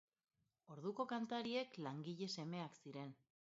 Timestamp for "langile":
1.89-2.31